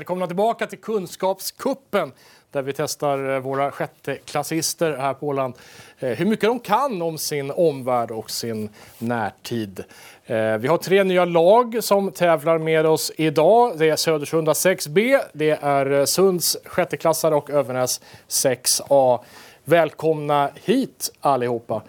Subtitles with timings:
[0.00, 2.12] Välkomna tillbaka till Kunskapskuppen
[2.50, 5.54] där vi testar eh, våra sjätteklassister här på Åland.
[5.98, 9.84] Eh, hur mycket de kan om sin omvärld och sin närtid.
[10.26, 13.78] Eh, vi har tre nya lag som tävlar med oss idag.
[13.78, 19.20] Det är Södersunda 6B, det är Sunds sjätteklassare och Övernäs 6A.
[19.64, 21.82] Välkomna hit allihopa.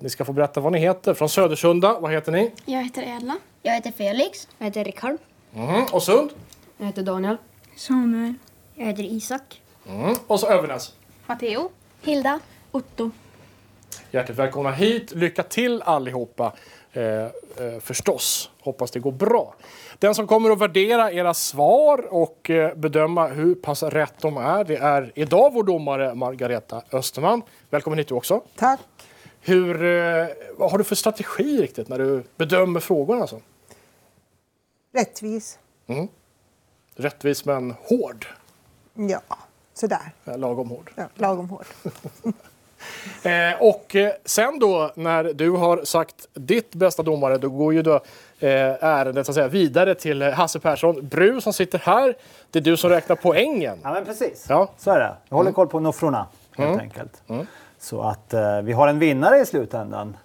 [0.00, 1.14] Ni ska få berätta vad ni heter.
[1.14, 2.50] Från Södersunda, vad heter ni?
[2.64, 3.36] Jag heter Edla.
[3.62, 4.48] Jag heter Felix.
[4.58, 5.16] Jag heter Rickard.
[5.54, 5.84] Mm.
[5.92, 6.30] Och Sund?
[6.82, 7.36] Jag heter Daniel.
[7.76, 8.34] Samuel.
[8.74, 9.62] Jag heter Isak.
[9.88, 10.14] Mm.
[10.26, 10.94] Och så Övernäs.
[11.26, 11.70] Matteo.
[12.00, 12.40] Hilda.
[12.70, 13.10] Otto.
[14.10, 15.12] Hjärtligt välkomna hit.
[15.14, 16.52] Lycka till allihopa.
[16.92, 17.30] Eh, eh,
[17.80, 18.50] förstås.
[18.60, 19.54] Hoppas det går bra.
[19.98, 24.64] Den som kommer att värdera era svar och eh, bedöma hur pass rätt de är,
[24.64, 27.42] det är idag vår domare Margareta Österman.
[27.70, 28.42] Välkommen hit du också.
[28.56, 28.80] Tack.
[29.40, 33.20] Hur, eh, vad har du för strategi riktigt när du bedömer frågorna?
[33.20, 33.40] Alltså?
[34.94, 35.58] Rättvis.
[36.96, 38.26] Rättvis men hård.
[38.94, 39.20] Ja,
[39.74, 40.12] sådär.
[40.24, 40.90] Eh, Lagom hård.
[40.94, 41.66] Ja, lagom hård.
[43.22, 47.82] Eh, och eh, sen då när du har sagt ditt bästa domare då går ju
[47.82, 47.94] då
[48.38, 52.14] eh, ärendet så att säga, vidare till Hasse Persson Bru som sitter här.
[52.50, 53.78] Det är du som räknar poängen.
[53.82, 54.46] Ja, men precis.
[54.48, 54.68] Ja.
[54.78, 55.14] Så är det.
[55.28, 57.22] Jag håller koll på nuffrorna, helt enkelt.
[57.78, 60.16] Så att eh, vi har en vinnare i slutändan.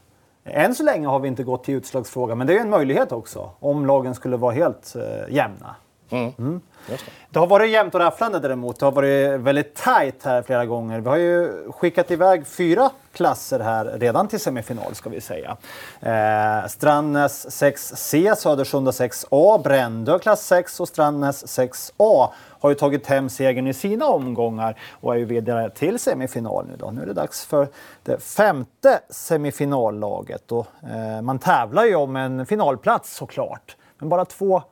[0.44, 3.52] Än så länge har vi inte gått till utslagsfråga, men det är en möjlighet också
[3.60, 5.76] om lagen skulle vara helt eh, jämna.
[6.10, 6.62] Mm.
[6.88, 7.00] Det.
[7.30, 8.80] Det har varit jämnt och rafflande däremot.
[8.80, 11.00] Det har varit väldigt tajt här flera gånger.
[11.00, 15.58] Vi har ju skickat iväg fyra klasser här redan till semifinal ska vi säga.
[16.00, 23.30] Eh, Strandnäs 6C, Södersunda 6A, Brändö klass 6 och Strandnäs 6A har ju tagit hem
[23.30, 26.92] segern i sina omgångar och är ju vidare till semifinal nu då.
[26.92, 27.68] Nu är det dags för
[28.04, 33.76] det femte semifinallaget och eh, man tävlar ju om en finalplats såklart.
[34.00, 34.64] Men bara två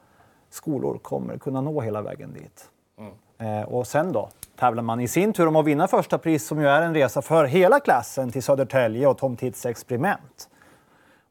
[0.56, 2.70] skolor kommer kunna nå hela vägen dit.
[3.38, 6.62] Eh, och sen då tävlar man i sin tur om att vinna första pris som
[6.62, 10.50] ju är en resa för hela klassen till Södertälje och Tom Tits experiment.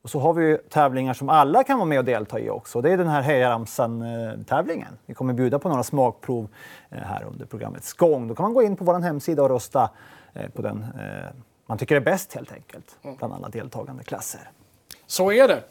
[0.03, 2.81] Och så har vi ju tävlingar som alla kan vara med och delta i också.
[2.81, 4.99] Det är den här Hejaramsan-tävlingen.
[5.07, 6.49] Vi kommer bjuda på några smakprov
[6.91, 8.29] eh, här under programmets gång.
[8.29, 9.91] Då kan man gå in på vår hemsida och rösta
[10.33, 11.31] eh, på den eh,
[11.67, 14.41] man tycker är bäst helt enkelt bland alla deltagande klasser.
[15.06, 15.62] Så är det.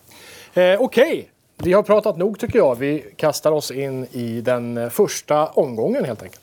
[0.73, 1.31] Eh, Okej,
[1.63, 2.75] vi har pratat nog tycker jag.
[2.75, 6.41] Vi kastar oss in i den första omgången helt enkelt.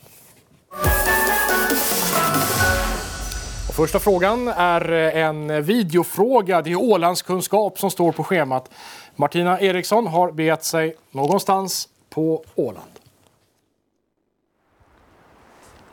[3.69, 6.61] Och första frågan är en videofråga.
[6.61, 8.69] Det är Ålandskunskap som står på schemat.
[9.15, 12.91] Martina Eriksson har begett sig någonstans på Åland.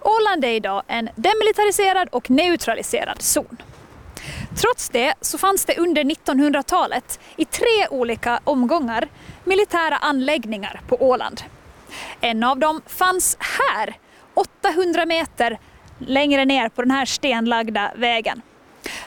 [0.02, 3.62] Åland är idag en demilitariserad och neutraliserad zon.
[4.60, 9.08] Trots det så fanns det under 1900-talet i tre olika omgångar
[9.44, 11.42] militära anläggningar på Åland.
[12.20, 13.96] En av dem fanns här,
[14.34, 15.58] 800 meter
[15.98, 18.42] längre ner på den här stenlagda vägen.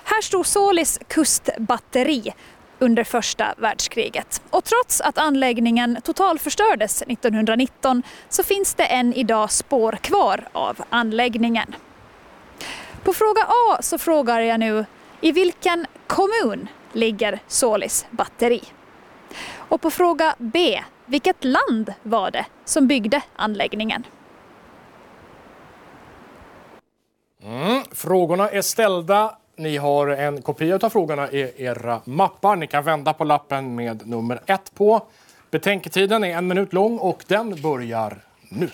[0.04, 2.34] Här stod Solis kustbatteri
[2.80, 4.42] under första världskriget.
[4.50, 11.76] Och trots att anläggningen totalförstördes 1919 så finns det än idag spår kvar av anläggningen.
[13.04, 14.86] På fråga A så frågar jag nu
[15.22, 18.64] i vilken kommun ligger Solis batteri?
[19.56, 24.04] Och på fråga B, vilket land var det som byggde anläggningen?
[27.44, 29.38] Mm, frågorna är ställda.
[29.56, 32.56] Ni har en kopia av frågorna i era mappar.
[32.56, 35.02] Ni kan vända på lappen med nummer ett på.
[35.52, 38.18] Betänketiden är en minut lång och den börjar
[38.50, 38.70] nu.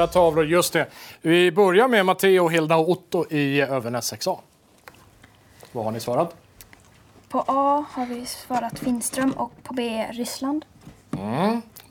[0.00, 0.44] Era tavlor.
[0.44, 0.86] Just det.
[1.20, 4.38] Vi börjar med Matteo, Hilda och Otto i Övernäs 6A.
[5.72, 6.36] Vad har ni svarat?
[7.28, 10.64] På A har vi svarat Finström och på B Ryssland.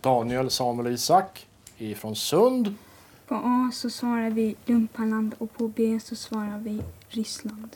[0.02, 1.48] Daniel Samuel Isak
[1.78, 2.76] ifrån Sund.
[3.28, 7.76] På A så svarar vi Lumpaland och på B så svarar vi Ryssland.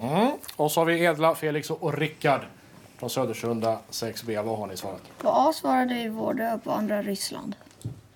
[0.00, 0.30] Mm.
[0.56, 2.40] Och så har vi Edla, Felix och Rickard
[2.96, 4.42] från Södersunda 6B.
[4.42, 5.02] Vad har ni svarat?
[5.18, 7.56] På A svarade vi Vårdö och på andra Ryssland.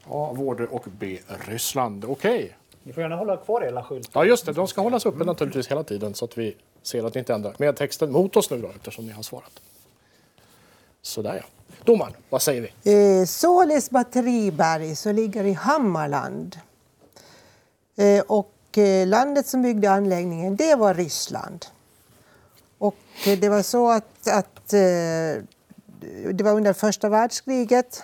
[0.08, 0.32] A.
[0.36, 1.18] Vårder och B.
[1.48, 2.04] Ryssland.
[2.04, 2.56] Okej.
[2.82, 4.20] Ni får gärna hålla kvar era skyltar.
[4.20, 4.52] Ja, just det.
[4.52, 7.54] De ska hållas uppe naturligtvis hela tiden så att vi ser att ni inte ändrar
[7.58, 9.60] med texten mot oss nu då eftersom ni har svarat.
[11.02, 11.42] Sådär ja.
[11.84, 13.20] Domaren, vad säger vi?
[13.20, 16.58] Eh, Såles batteriberg så ligger i Hammarland.
[17.96, 21.66] Eh, och eh, landet som byggde anläggningen det var Ryssland.
[22.78, 22.96] Och
[23.26, 25.42] eh, det var så att, att eh,
[26.32, 28.02] det var under första världskriget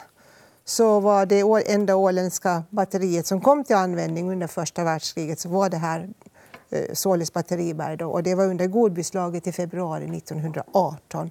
[0.64, 5.68] så var det enda åländska batteriet som kom till användning under första världskriget så var
[5.68, 6.08] det här
[6.70, 11.30] eh, Såles batteriberg då, och det var under Godbyslaget i februari 1918.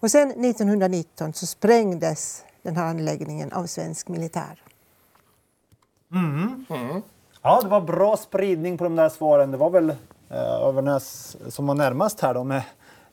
[0.00, 4.62] Och sen 1919 så sprängdes den här anläggningen av svensk militär.
[7.42, 9.50] Ja, det var bra spridning på de där svaren.
[9.50, 9.90] Det var väl
[10.30, 12.62] eh, Övernäs som var närmast här då med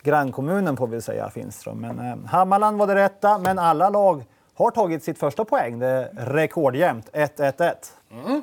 [0.04, 1.78] grannkommunen får vi säga, Finström.
[1.78, 5.80] Men eh, Hammarland var det rätta, men alla lag har tagit sitt första poäng.
[5.80, 7.74] Det är rekordjämnt, 1-1-1.
[8.12, 8.42] Mm.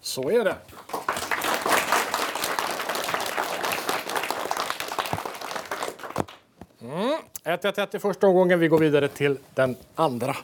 [0.00, 0.54] Så är det.
[6.82, 7.18] Mm.
[7.44, 8.60] 1-1-1 i första omgången.
[8.60, 10.36] Vi går vidare till den andra.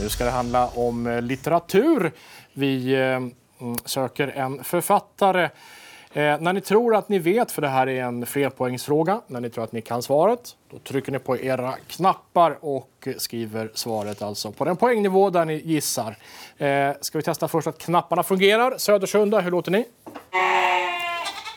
[0.00, 2.12] Nu ska det handla om eh, litteratur.
[2.52, 3.32] Vi eh, mm,
[3.84, 5.50] söker en författare.
[6.12, 9.50] Eh, när ni tror att ni vet, för det här är en flerpoängsfråga, när ni
[9.50, 14.52] tror att ni kan svaret, då trycker ni på era knappar och skriver svaret alltså
[14.52, 16.16] på den poängnivå där ni gissar.
[16.58, 18.78] Eh, ska vi testa först att knapparna fungerar?
[18.78, 19.84] Södersunda, hur låter ni?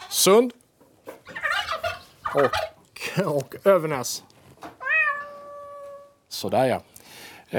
[0.10, 0.52] Sund.
[2.36, 4.24] Och, och Övernäs.
[6.30, 6.82] Sådär ja.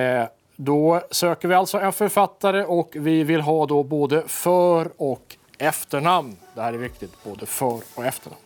[0.00, 5.36] Eh, då söker vi alltså en författare och vi vill ha då både för och
[5.62, 6.36] efternamn.
[6.54, 8.42] Det här är viktigt, både för och efternamn.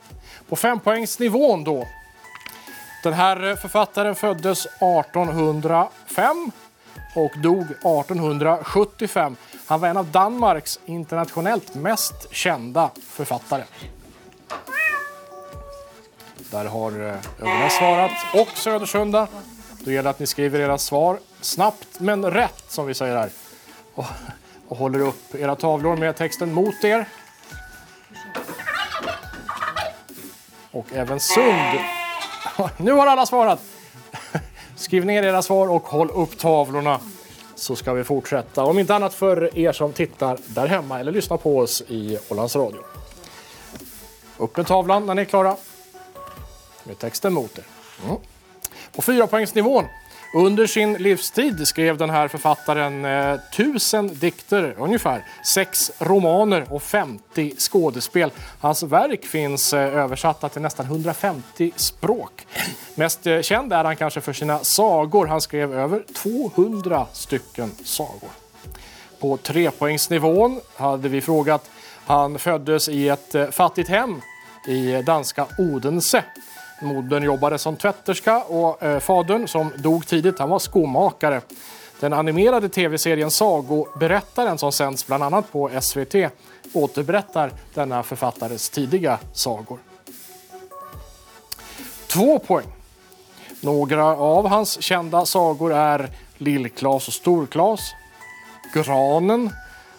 [0.49, 1.87] På fempoängsnivån då.
[3.03, 6.51] Den här författaren föddes 1805
[7.15, 9.37] och dog 1875.
[9.67, 13.65] Han var en av Danmarks internationellt mest kända författare.
[16.51, 19.29] Där har eh, svarat och Södersunda.
[19.81, 23.31] Då gäller det att ni skriver era svar snabbt men rätt som vi säger här.
[24.69, 27.09] Och, håller upp era tavlor med texten mot er.
[30.71, 31.79] Och även Sund.
[32.77, 33.61] Nu har alla svarat!
[34.77, 37.01] Skriv ner era svar och håll upp tavlorna
[37.55, 38.65] så ska vi fortsätta.
[38.65, 42.57] Om inte annat för er som tittar där hemma eller lyssnar på oss i Ålands
[42.57, 42.81] Radio.
[44.37, 45.57] Upp med tavlan när ni är klara.
[46.85, 47.65] Med texten mot er.
[48.05, 48.17] Mm.
[48.93, 49.85] På fyrapoängsnivån.
[50.37, 57.55] Under sin livstid skrev den här författaren eh, tusen dikter ungefär, sex romaner och 50
[57.59, 58.31] skådespel.
[58.61, 62.47] Hans verk finns eh, översatta till nästan 150 språk.
[62.95, 65.27] Mest eh, känd är han kanske för sina sagor.
[65.27, 68.31] Han skrev över 200 stycken sagor.
[69.21, 71.71] På trepoängsnivån hade vi frågat.
[72.07, 74.21] Han föddes i ett eh, fattigt hem
[74.69, 76.25] i danska Odense.
[76.83, 81.41] Modern jobbade som tvätterska och eh, fadern, som dog tidigt, han var skomakare.
[82.01, 86.15] Den animerade tv-serien Sagoberättaren som sänds bland annat på SVT
[86.73, 89.79] återberättar denna författares tidiga sagor.
[92.07, 92.67] Två poäng.
[93.61, 97.81] Några av hans kända sagor är Lill-Klas och Stor-Klas,
[98.75, 99.51] Granen,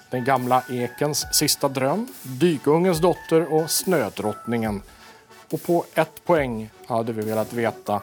[0.10, 4.82] Den gamla ekens sista dröm, Dykungens dotter och Snödrottningen.
[5.52, 8.02] Och på ett poäng hade vi velat veta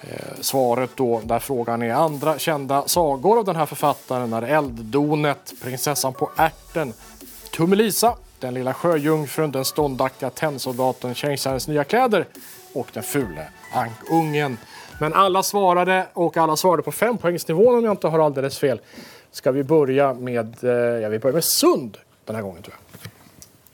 [0.00, 5.52] eh, svaret då där frågan är andra kända sagor av den här författaren är Elddonet,
[5.62, 6.92] Prinsessan på ärten,
[7.52, 12.26] Tummelisa, Den lilla sjöjungfrun, Den ståndaktiga tennsoldaten, Kejsarens nya kläder
[12.72, 14.56] och Den fule ankungen.
[15.00, 18.80] Men alla svarade och alla svarade på fempoängsnivån om jag inte har alldeles fel.
[19.30, 23.10] Ska vi börja med, eh, ja, vi börjar med Sund den här gången tror jag.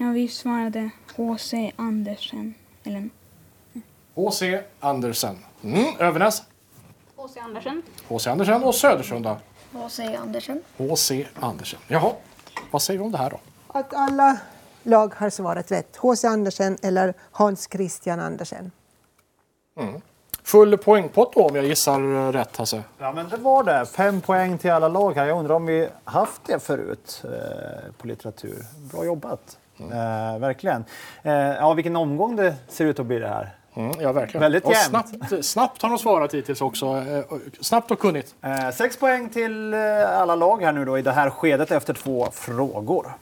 [0.06, 1.72] Ja, vi svarade H.C.
[1.76, 2.54] Andersen.
[2.86, 3.08] Eller
[4.14, 4.60] H.C.
[4.80, 5.38] Andersen.
[5.64, 6.42] Mm, Övernäs.
[7.16, 7.40] H.C.
[7.40, 7.82] Andersen.
[8.08, 8.30] H.C.
[8.30, 9.36] Andersen och Södersunda.
[9.72, 10.16] H.C.
[10.16, 10.62] Andersen.
[10.78, 11.26] H.C.
[11.40, 11.78] Andersen.
[11.88, 12.12] Jaha,
[12.70, 13.40] vad säger vi om det här då?
[13.66, 14.38] Att alla
[14.82, 15.96] lag har svarat rätt.
[15.96, 16.28] H.C.
[16.28, 18.70] Andersen eller Hans Christian Andersen.
[20.42, 22.82] Full poängpott då om jag gissar rätt Hasse.
[22.98, 23.86] Ja, men det var det.
[23.86, 25.26] Fem poäng till alla lag här.
[25.26, 28.64] Jag undrar om vi haft det förut eh, på litteratur.
[28.92, 29.58] Bra jobbat.
[29.80, 30.84] Eh, verkligen.
[31.22, 33.54] Eh, ja, vilken omgång det ser ut att bli det här.
[33.76, 34.40] Mm, ja, verkligen.
[34.40, 35.08] Väldigt och jämnt.
[35.08, 36.86] snabbt, snabbt har de svarat hittills också.
[36.86, 37.24] Eh,
[37.60, 38.34] Snabbt och kunnigt.
[38.42, 41.94] Eh, sex poäng till eh, alla lag här nu då i det här skedet efter
[41.94, 43.12] två frågor.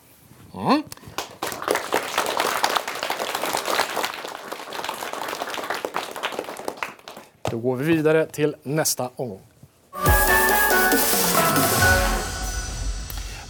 [7.50, 9.40] Då går vi vidare till nästa omgång.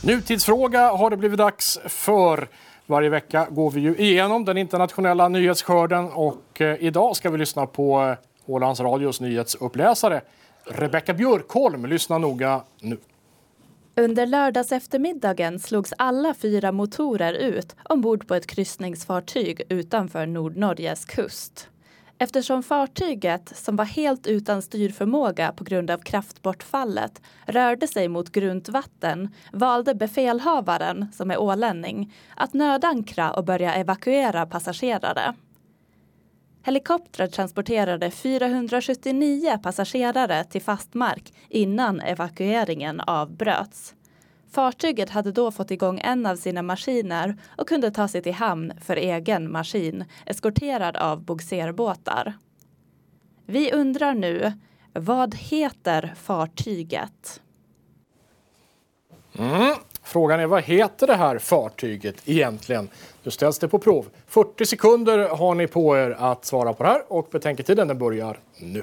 [0.03, 2.49] Nutidsfråga har det blivit dags för.
[2.87, 7.67] Varje vecka går vi ju igenom den internationella nyhetsskörden och eh, idag ska vi lyssna
[7.67, 10.21] på eh, Ålands Radios nyhetsuppläsare
[10.65, 11.87] Rebecka Björkholm.
[11.87, 12.99] Lyssna noga nu.
[13.97, 21.69] Under lördags eftermiddagen slogs alla fyra motorer ut ombord på ett kryssningsfartyg utanför Nordnorges kust.
[22.19, 28.69] Eftersom fartyget, som var helt utan styrförmåga på grund av kraftbortfallet, rörde sig mot grunt
[28.69, 35.35] vatten valde befälhavaren, som är ålänning, att nödankra och börja evakuera passagerare.
[36.63, 43.95] Helikoptrar transporterade 479 passagerare till fast mark innan evakueringen avbröts.
[44.55, 48.73] Fartyget hade då fått igång en av sina maskiner och kunde ta sig till hamn
[48.81, 52.33] för egen maskin, eskorterad av bogserbåtar.
[53.47, 54.53] Vi undrar nu,
[54.93, 57.41] vad heter fartyget?
[59.39, 59.75] Mm.
[60.03, 62.89] Frågan är vad heter det här fartyget egentligen?
[63.23, 64.07] Nu ställs det på prov.
[64.27, 68.39] 40 sekunder har ni på er att svara på det här och betänketiden den börjar
[68.59, 68.83] nu.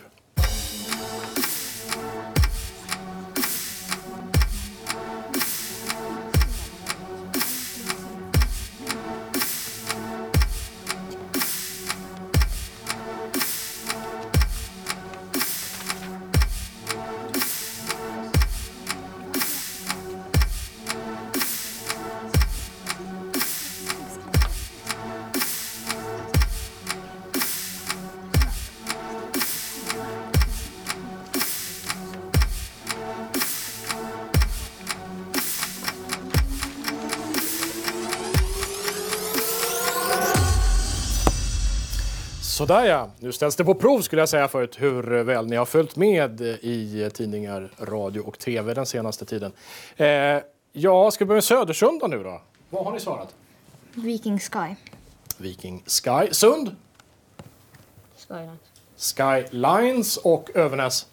[42.72, 45.66] Sådär ja, nu ställs det på prov skulle jag säga förut hur väl ni har
[45.66, 49.52] följt med i tidningar, radio och tv den senaste tiden.
[49.98, 50.08] Eh,
[50.72, 52.42] ja, ska vi börja med Södersunda nu då?
[52.70, 53.36] Vad har ni svarat?
[53.94, 54.76] Viking Sky.
[55.38, 56.34] Viking Sky.
[56.34, 56.76] Sund?
[58.28, 58.60] Skyline.
[58.98, 61.08] Skylines och Övernäs?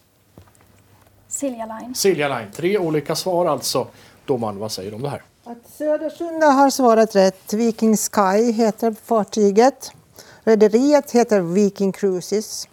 [1.27, 1.95] Silja Line.
[1.95, 2.51] Silja Line.
[2.51, 3.87] Tre olika svar alltså.
[4.25, 5.23] Domaren, vad säger du om det här?
[5.43, 7.53] Att Södersunda har svarat rätt.
[7.53, 9.91] Viking Sky heter fartyget.
[10.43, 12.67] Rederiet heter Viking Cruises.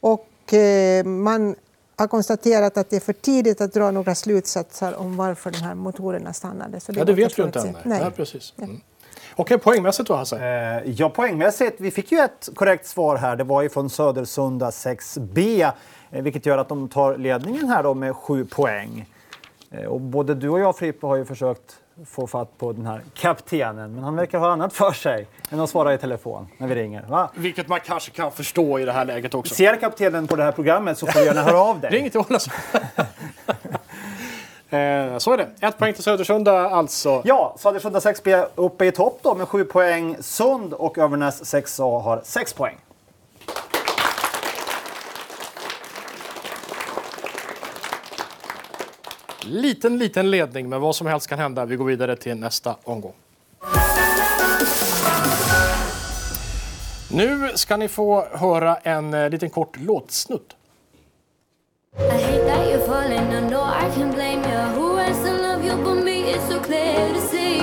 [0.00, 1.54] Och eh, man
[1.96, 5.74] har konstaterat att det är för tidigt att dra några slutsatser om varför de här
[5.74, 6.80] motorerna stannade.
[6.80, 7.76] Så Ja, det vet vi inte än.
[7.84, 8.00] Nej.
[8.00, 8.54] Nej, precis.
[8.58, 8.80] Mm.
[9.36, 10.36] Okej, poängmässigt då Hasse?
[10.36, 11.80] Eh, ja, poängmässigt.
[11.80, 13.36] Vi fick ju ett korrekt svar här.
[13.36, 15.70] Det var ju från Södersunda 6B,
[16.10, 19.06] eh, vilket gör att de tar ledningen här då med sju poäng.
[19.88, 21.76] Och både du och jag, Frippe, har ju försökt
[22.06, 25.70] få fatt på den här kaptenen, men han verkar ha annat för sig än att
[25.70, 27.02] svara i telefon när vi ringer.
[27.08, 27.30] Va?
[27.34, 29.54] Vilket man kanske kan förstå i det här läget också.
[29.54, 31.90] Ser kaptenen på det här programmet så får du gärna höra av dig.
[31.90, 32.46] Ring till Ålands.
[34.70, 35.66] eh, så är det.
[35.66, 37.22] Ett poäng till Södersunda alltså.
[37.24, 40.16] Ja, Södersunda 6B uppe i topp då med sju poäng.
[40.20, 42.78] Sund och Övernäs 6A har sex poäng.
[49.48, 51.64] Liten, liten ledning, men vad som helst kan hända.
[51.64, 53.14] Vi går vidare till nästa omgång.
[57.10, 60.56] Nu ska ni få höra en eh, liten kort låtsnutt.
[61.98, 64.80] I hate that you're falling, I know I can blame you.
[64.80, 66.32] Who else to love you but me?
[66.32, 67.62] It's so clear to see.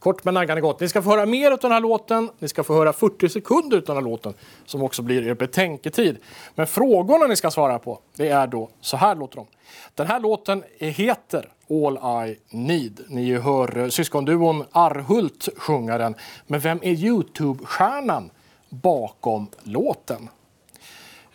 [0.00, 0.80] Kort men naggande gott.
[0.80, 2.30] Ni ska få höra mer av den här låten.
[2.38, 4.34] Ni ska få höra 40 sekunder av den här låten
[4.66, 6.16] som också blir er betänketid.
[6.54, 9.46] Men frågorna ni ska svara på, det är då så här låter de.
[9.94, 13.00] Den här låten heter All I Need.
[13.08, 16.14] Ni hör syskonduon Arhult sjunga den.
[16.46, 18.30] Men vem är Youtube-stjärnan
[18.68, 20.28] bakom låten?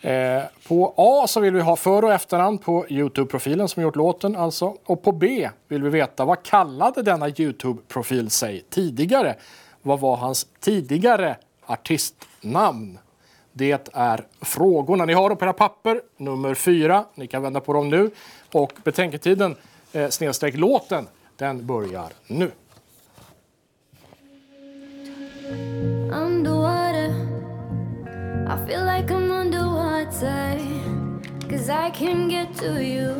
[0.04, 4.36] Eh, på A så vill vi ha för och efternamn på Youtube-profilen som gjort låten
[4.36, 4.76] alltså.
[4.84, 9.36] Och på B vill vi veta vad kallade denna Youtube-profil sig tidigare?
[9.82, 12.98] Vad var hans tidigare artistnamn?
[13.52, 15.04] Det är frågorna.
[15.04, 17.04] Ni har dem på era papper, nummer fyra.
[17.14, 18.10] Ni kan vända på dem nu.
[18.52, 19.56] Och betänketiden,
[19.92, 21.06] eh, snedstreck låten,
[21.36, 22.50] den börjar nu.
[26.12, 27.08] Underwater,
[28.46, 29.73] I feel like I'm underwater.
[31.48, 33.14] Cause I can get to you.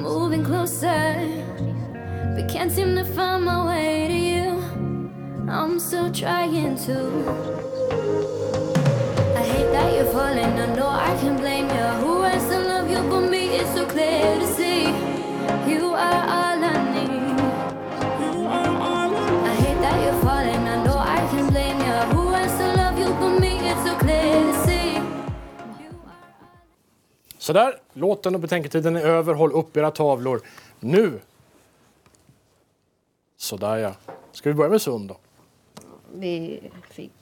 [0.00, 1.16] Moving closer,
[2.36, 5.50] but can't seem to find my way to you.
[5.50, 8.11] I'm still trying to.
[27.42, 29.34] Sådär, låten och betänketiden är över.
[29.34, 30.40] Håll upp era tavlor.
[30.80, 31.20] Nu!
[33.36, 33.94] Sådär ja.
[34.32, 35.16] Ska vi börja med Sund då?
[36.14, 37.12] Vi fick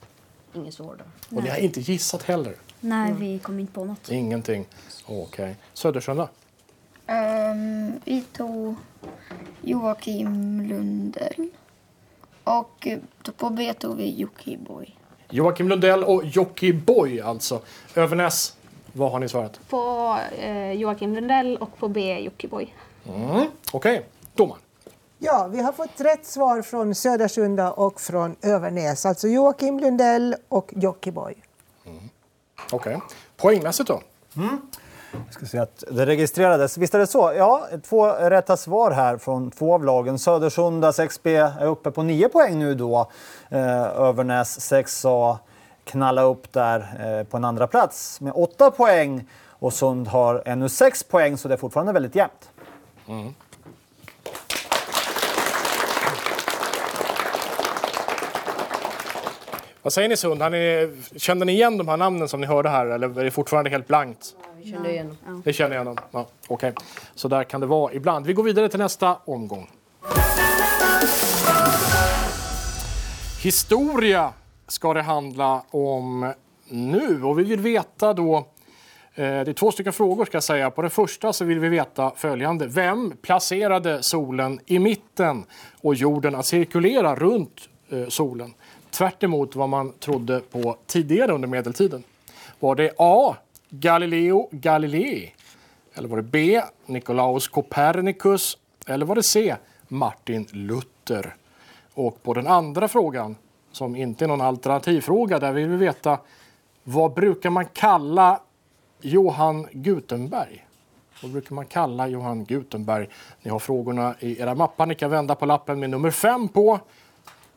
[0.53, 1.35] inget svar då.
[1.37, 2.55] Och ni har inte gissat heller?
[2.79, 4.09] Nej, vi kom inte på något.
[4.09, 4.67] Ingenting?
[5.05, 5.55] Okej.
[5.73, 6.27] Södersjön
[7.07, 8.75] Ehm, vi tog
[9.61, 11.49] Joakim Lundell.
[12.43, 12.99] Och eh,
[13.37, 14.95] på B tog vi Jockiboi.
[15.29, 17.61] Joakim Lundell och Jockiboi alltså.
[17.95, 18.57] Övernäs,
[18.93, 19.59] vad har ni svarat?
[19.69, 22.73] På eh, Joakim Lundell och på B Jockiboi.
[23.07, 23.47] Mm.
[23.71, 24.61] Okej, domaren.
[25.19, 29.05] Ja, vi har fått rätt svar från Södersunda och från Övernäs.
[29.05, 31.35] Alltså Joakim Lundell och Jockiboi.
[32.71, 33.01] Okej.
[33.37, 34.01] Poängmässigt då?
[35.11, 36.77] Jag ska se att det registrerades.
[36.77, 37.33] Visst är det så?
[37.37, 40.19] Ja, två rätta svar här från två av lagen.
[40.19, 43.11] Södersundas XB är uppe på 9 poäng nu då.
[43.49, 45.37] Eh, Övernäs 6A
[45.91, 46.79] knalla upp där
[47.19, 49.25] eh, på en andra plats med 8 poäng.
[49.49, 52.49] Och Sund har ännu 6 poäng så det är fortfarande väldigt jämnt.
[59.81, 60.51] Vad säger ni Sund?
[60.51, 63.69] Ni, kände ni igen de här namnen som ni hörde här eller är det fortfarande
[63.69, 64.35] helt blankt?
[64.63, 65.41] Vi kände igen dem.
[65.45, 65.97] Det känner jag igen.
[66.11, 66.73] Ja, Okej,
[67.15, 68.25] så där kan det vara ibland.
[68.25, 69.69] Vi går vidare till nästa omgång.
[73.43, 74.33] Historia
[74.71, 76.33] ska det handla om
[76.69, 78.43] nu och vi vill veta då eh,
[79.15, 80.71] det är två stycken frågor ska jag säga.
[80.71, 82.67] På den första så vill vi veta följande.
[82.67, 85.45] Vem placerade solen i mitten
[85.81, 88.53] och jorden att cirkulera runt eh, solen?
[88.89, 92.03] Tvärt emot vad man trodde på tidigare under medeltiden.
[92.59, 93.35] Var det A.
[93.69, 95.33] Galileo Galilei?
[95.93, 96.61] Eller var det B.
[96.85, 98.57] Nikolaus Copernicus?
[98.87, 99.55] Eller var det C.
[99.87, 101.35] Martin Luther?
[101.93, 103.35] Och på den andra frågan,
[103.71, 106.19] som inte är någon alternativfråga, där vill vi veta
[106.83, 108.39] vad brukar man kalla
[109.01, 110.65] Johan Gutenberg?
[111.21, 113.09] Vad brukar man kalla Johan Gutenberg?
[113.41, 114.85] Ni har frågorna i era mappar.
[114.85, 116.47] Ni kan vända på lappen med nummer 5.
[116.47, 116.79] på.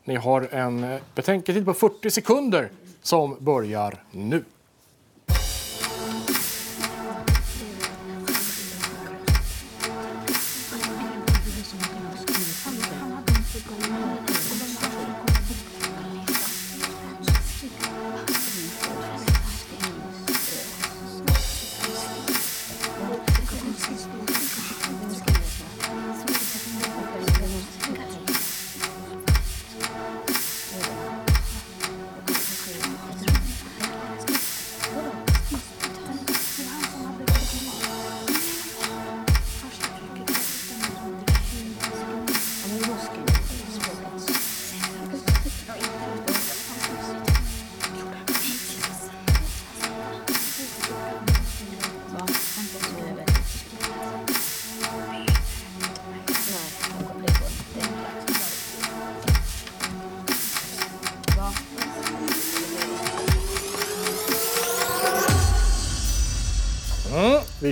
[0.05, 2.71] Ni har en betänketid på 40 sekunder
[3.03, 4.45] som börjar nu.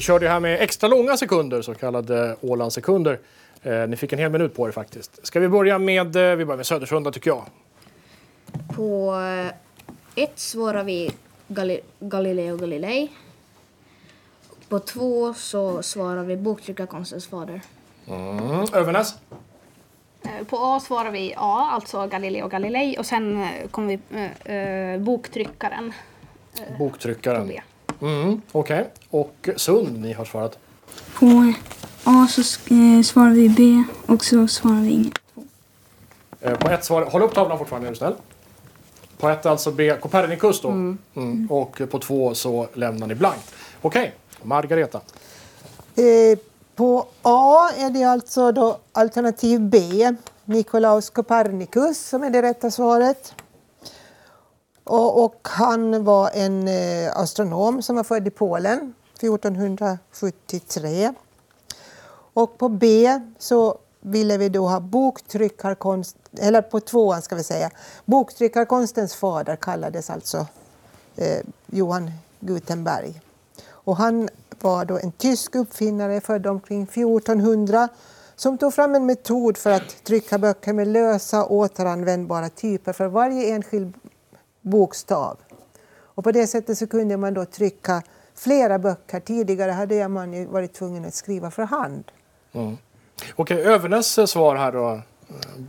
[0.03, 3.19] Körde här med extra långa sekunder, så kallade Ålandssekunder.
[3.63, 5.27] Eh, ni fick en hel minut på er faktiskt.
[5.27, 7.45] Ska vi börja med, eh, vi börjar med Södersunda tycker jag.
[8.75, 11.11] På eh, ett svarar vi
[11.49, 13.09] Gali Galileo Galilei.
[14.69, 17.61] På två så svarar vi boktryckarkonstens fader.
[18.09, 18.67] Mm.
[18.73, 19.15] Övernäs?
[20.23, 22.97] Eh, På A svarar vi A, alltså Galileo Galilei.
[22.99, 25.93] Och sen eh, kommer vi eh, eh, boktryckaren.
[26.79, 27.53] Boktryckaren.
[28.03, 28.91] Mm, Okej.
[29.11, 30.59] Och Sund, ni har svarat.
[31.19, 31.53] På
[32.05, 32.41] A så
[32.75, 35.15] eh, svarar vi B och så svarar vi inget.
[36.41, 38.15] Eh, På ett svar, håll upp tavlan fortfarande är du snäll.
[39.19, 40.69] På ett alltså B, Copernicus då.
[40.69, 41.47] Mm.
[41.51, 43.55] Och på två så lämnar ni blankt.
[43.83, 45.01] Okej, Margareta.
[45.97, 46.39] Eh,
[46.77, 49.79] på A är det alltså då alternativ B,
[50.45, 53.35] Nikolaus Copernicus, som är det rätta svaret.
[54.93, 61.15] Och, och han var en eh, astronom som var född i Polen 1473.
[62.35, 67.71] Och på B så ville vi då ha boktryckarkonst, eller på tvåan ska vi säga,
[68.05, 70.47] boktryckarkonstens fader kallades alltså
[71.17, 73.21] eh, Johan Gutenberg.
[73.69, 74.29] Och han
[74.61, 77.89] var då en tysk uppfinnare född omkring 1400
[78.37, 83.55] som tog fram en metod för att trycka böcker med lösa återanvändbara typer för varje
[83.55, 83.95] enskild
[84.63, 85.37] bokstav.
[86.15, 88.03] Och på det sättet så kunde man då trycka
[88.35, 89.21] flera böcker.
[89.21, 92.05] Tidigare hade man ju varit tvungen att skriva för hand.
[92.53, 92.77] Mm.
[93.37, 95.01] Okej, Övernäs svar här då.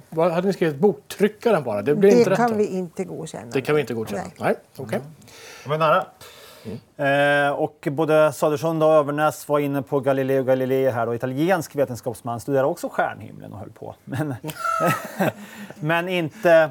[0.10, 0.76] Vad hade ni skrivit?
[0.76, 1.82] Boktryckaren bara?
[1.82, 2.58] Det blir det inte rätt kan då.
[2.58, 3.52] vi inte godkänna.
[3.52, 4.22] Det kan vi inte godkänna?
[4.24, 4.34] Nej.
[4.40, 5.00] Nej, okej.
[5.64, 6.06] Det var nära.
[6.98, 12.40] Eh, och både Södersund och Övernäs var inne på Galileo Galilei här och italiensk vetenskapsman
[12.40, 13.96] studerade också stjärnhimlen och höll på.
[14.04, 14.36] Men,
[15.80, 16.70] men inte eh,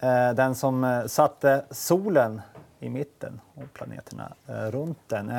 [0.00, 2.40] Eh, den som eh, satte solen
[2.80, 5.32] i mitten och planeterna eh, runt den.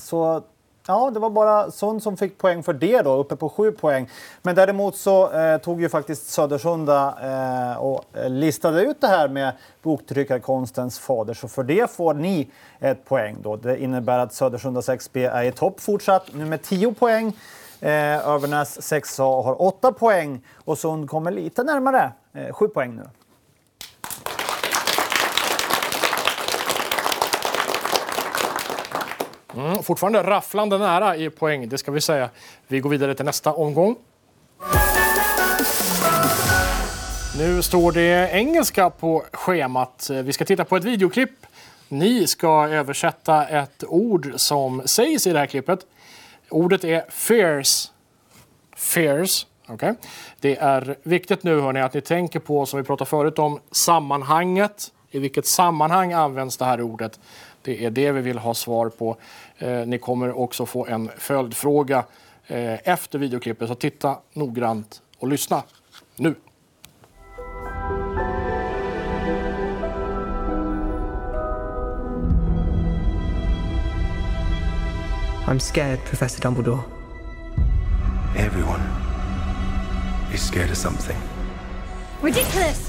[0.00, 0.42] Så
[0.86, 4.08] ja, det var bara Sund som fick poäng för det då, uppe på sju poäng.
[4.42, 9.52] Men däremot så eh, tog ju faktiskt Södersunda eh, och listade ut det här med
[9.82, 11.34] boktryckarkonstens fader.
[11.34, 13.56] Så för det får ni ett poäng då.
[13.56, 17.36] Det innebär att Södersunda 6B är i topp fortsatt, nu med 10 poäng.
[17.80, 23.02] Eh, Övernäs 6A har 8 poäng och Sund kommer lite närmare, eh, 7 poäng nu.
[29.60, 32.30] Mm, fortfarande rafflande nära i poäng, det ska vi säga.
[32.68, 33.96] Vi går vidare till nästa omgång.
[37.38, 40.10] Nu står det engelska på schemat.
[40.10, 41.46] Vi ska titta på ett videoklipp.
[41.88, 45.80] Ni ska översätta ett ord som sägs i det här klippet.
[46.50, 47.90] Ordet är fierce.
[48.76, 49.46] Fierce.
[49.68, 49.94] Okay.
[50.40, 54.92] Det är viktigt nu hörni, att ni tänker på, som vi pratade förut om, sammanhanget.
[55.10, 57.20] I vilket sammanhang används det här ordet?
[57.62, 59.16] Det är det vi vill ha svar på.
[59.58, 62.04] Eh, ni kommer också få en följdfråga
[62.46, 65.62] eh, efter videoklippet, så titta noggrant och lyssna
[66.16, 66.34] nu.
[75.46, 76.84] I'm scared, Professor Dumbledore.
[78.36, 78.80] Everyone
[80.32, 81.16] is scared of something.
[82.22, 82.88] Ridiculous!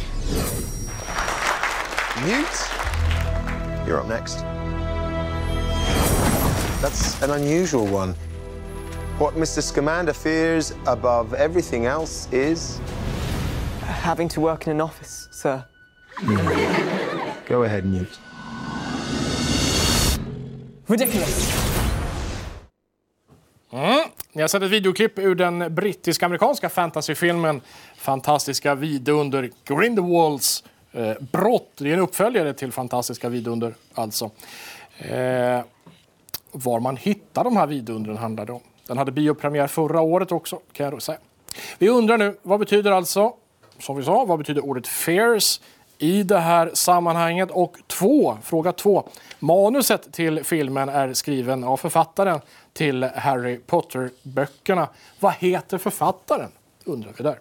[2.25, 4.50] Newt, you're up next.
[6.81, 8.13] That's an unusual one.
[9.19, 9.61] What Mr.
[9.61, 12.81] Scamander fears above everything else is.
[13.81, 15.61] Having to work in an office, sir.
[17.47, 18.19] Go ahead, Newt.
[20.87, 21.53] Ridiculous!
[23.71, 24.03] Mm.
[24.33, 27.61] Ni har sett ett videoklipp ur den brittisk-amerikanska fantasyfilmen
[27.97, 31.71] Fantastiska vidunder, Grindelwalds eh, brott.
[31.77, 34.31] Det är en uppföljare till Fantastiska vidunder alltså.
[34.97, 35.61] Eh,
[36.51, 38.61] var man hittar de här vidundren handlar det om.
[38.87, 41.17] Den hade biopremiär förra året också kan jag då säga.
[41.77, 43.33] Vi undrar nu, vad betyder alltså,
[43.79, 45.61] som vi sa, vad betyder ordet Fears
[45.97, 47.51] i det här sammanhanget?
[47.51, 49.09] Och två, fråga två.
[49.39, 52.39] Manuset till filmen är skriven av författaren
[52.73, 54.87] till Harry Potter-böckerna.
[55.19, 56.51] Vad heter författaren?
[56.83, 57.39] Undrar vi där.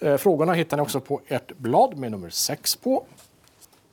[0.00, 3.04] Eh, Frågorna hittar ni också på ert blad med nummer 6 på.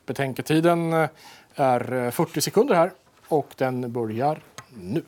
[0.05, 1.09] Betänketiden eh,
[1.55, 2.91] är eh, 40 sekunder här
[3.27, 5.01] och den börjar nu.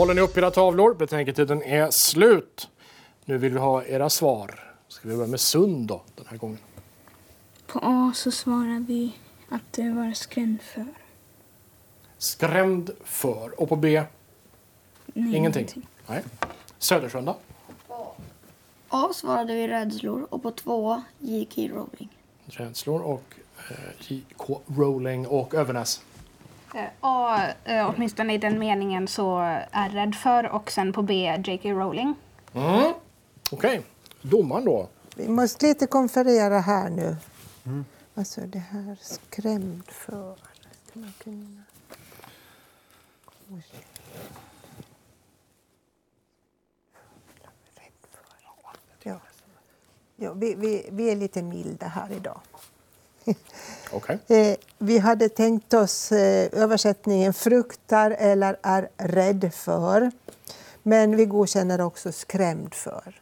[0.00, 0.94] Håller ni upp era tavlor.
[0.94, 2.68] Betänketiden är slut.
[3.24, 4.74] Nu vill vi ha era svar.
[4.88, 6.58] Ska vi börja med Sund då, den här gången?
[7.66, 9.16] På A så svarar vi
[9.48, 10.86] att det var skrämd för.
[12.18, 13.60] Skrämd för.
[13.60, 14.02] Och på B?
[15.06, 15.86] Nej, ingenting.
[16.06, 16.22] Nej.
[16.78, 17.36] Södersjön då?
[18.88, 21.62] A svarade vi rädslor och på två J.K.
[21.62, 22.08] Rowling.
[22.46, 23.34] Rädslor och
[23.70, 24.60] eh, J.K.
[24.66, 26.02] Rowling och Övernäs.
[26.74, 29.38] Eh, A, eh, åtminstone i den meningen, så
[29.70, 31.70] är rädd för och sen på B, J.K.
[31.70, 32.14] Rowling.
[32.54, 32.92] Mm.
[33.50, 33.82] Okej.
[34.22, 34.88] Domaren då?
[35.16, 37.16] Vi måste lite konferera här nu.
[38.14, 40.36] Alltså det här skrämd för.
[50.16, 52.40] Ja, vi, vi, vi är lite milda här idag.
[53.92, 54.18] Okay.
[54.28, 60.10] Eh, vi hade tänkt oss eh, översättningen fruktar eller är rädd för.
[60.82, 63.20] Men vi godkänner också skrämd för.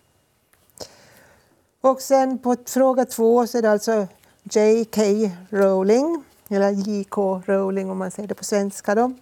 [1.81, 4.07] Och sen på fråga två så är det alltså
[4.43, 5.03] J.K.
[5.51, 7.43] Rowling, eller J.K.
[7.47, 9.13] Rowling om man säger det på svenska då,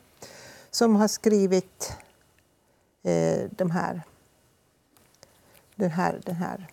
[0.71, 1.93] som har skrivit
[3.03, 4.03] eh, de här,
[5.75, 6.69] den här, den här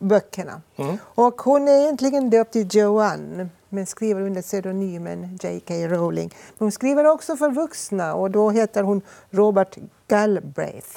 [0.00, 0.62] böckerna.
[1.00, 5.74] Och hon är egentligen döpt till Joanne men skriver under pseudonymen J.K.
[5.74, 6.28] Rowling.
[6.34, 9.76] Men hon skriver också för vuxna och då heter hon Robert
[10.08, 10.88] Galbraith.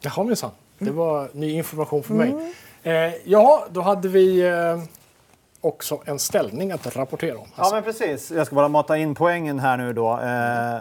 [0.00, 0.96] Jaha minsann, det Mm.
[0.96, 2.54] var ny information för mig.
[2.82, 2.92] Eh,
[3.24, 4.82] ja, då hade vi eh,
[5.60, 7.46] också en ställning att rapportera om.
[7.56, 8.30] Ja, men precis.
[8.30, 10.12] Jag ska bara mata in poängen här nu då.
[10.20, 10.80] Eh,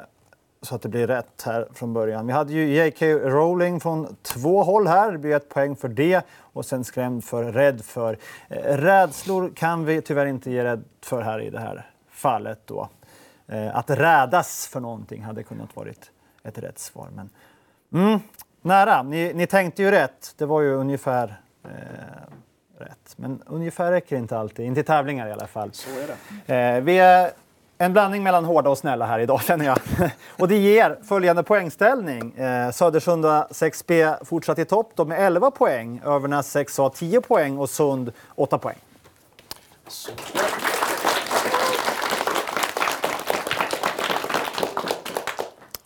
[0.62, 2.28] så att det blir rätt här från början.
[2.28, 3.06] Vi hade ju J.K.
[3.06, 5.12] Rowling från två håll här.
[5.12, 6.26] Det blir ett poäng för det.
[6.40, 8.18] Och sen skrämd för, rädd för.
[8.50, 12.90] Eh, rädslor kan vi tyvärr inte ge rädd för här i det här fallet då.
[13.48, 16.12] Eh, att rädas för någonting hade kunnat varit
[16.44, 17.10] ett rätt svar.
[17.16, 17.30] Men,
[17.94, 18.20] mm,
[18.62, 19.04] nära.
[19.04, 20.34] Ni, ni tänkte ju rätt.
[20.38, 21.70] Det var ju ungefär eh,
[22.78, 23.14] rätt.
[23.16, 24.66] Men ungefär räcker inte alltid.
[24.66, 25.70] Inte i tävlingar i alla fall.
[25.74, 26.08] Så är
[26.46, 26.56] det.
[26.56, 27.32] Eh, vi är
[27.82, 29.78] en blandning mellan hårda och snälla här idag känner jag.
[30.38, 32.38] och det ger följande poängställning.
[32.38, 36.02] Eh, Södersunda 6B fortsatt i topp då med 11 poäng.
[36.06, 38.78] Övernäs 6A 10 poäng och Sund 8 poäng.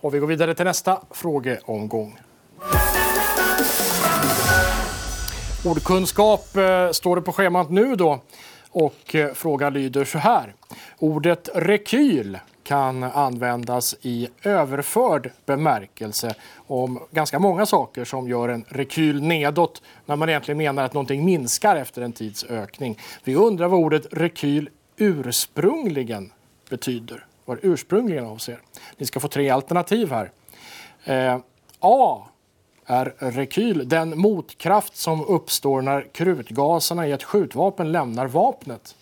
[0.02, 2.20] Och vi går vidare till nästa frågeomgång.
[5.66, 8.20] Ordkunskap eh, står det på schemat nu då.
[8.76, 10.54] Och eh, frågan lyder så här.
[11.00, 16.36] Ordet rekyl kan användas i överförd bemärkelse
[16.68, 21.26] om ganska många saker som gör en rekyl nedåt när man egentligen menar att någonting
[21.26, 23.00] minskar efter en tids ökning.
[23.24, 26.32] Vi undrar vad ordet rekyl ursprungligen
[26.70, 27.26] betyder.
[27.46, 28.62] Vad det ursprungligen avser.
[28.98, 30.32] Ni ska få tre alternativ här.
[31.04, 31.40] Eh,
[31.80, 32.28] A
[32.86, 38.96] är rekyl den motkraft som uppstår när krutgaserna i ett skjutvapen lämnar vapnet.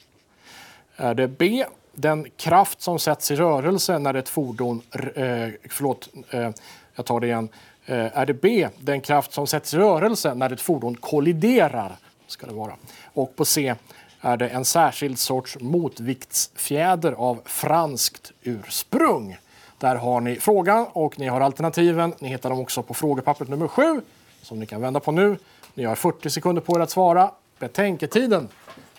[0.96, 4.82] Är det B den kraft som sätts i rörelse när ett fordon...
[4.92, 6.50] Eh, förlåt, eh,
[6.96, 7.50] jag tar det igen.
[7.86, 11.98] Eh, är det B den kraft som sätts i rörelse när ett fordon kolliderar?
[12.28, 12.76] Ska det vara.
[13.14, 13.76] Och på C
[14.22, 19.38] är det en särskild sorts motviktsfjäder av franskt ursprung.
[19.84, 22.14] Där har ni frågan och ni har alternativen.
[22.20, 24.02] Ni hittar dem också på frågepappret nummer 7.
[24.42, 25.38] som ni kan vända på nu.
[25.74, 27.32] Ni har 40 sekunder på er att svara.
[27.60, 28.48] Betänketiden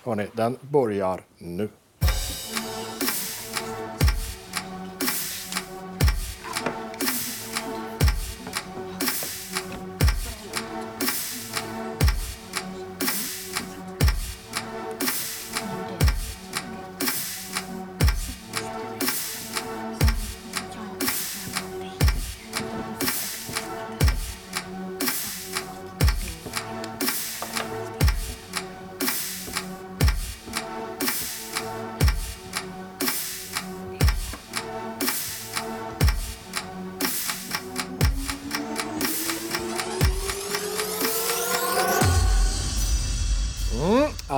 [0.03, 1.69] hörni, den börjar nu.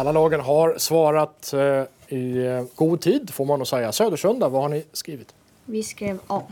[0.06, 1.82] Alla lagen har svarat eh,
[2.18, 3.92] i eh, god tid får man nog säga.
[3.92, 5.34] Södersunda, vad har ni skrivit?
[5.64, 6.42] Vi skrev A.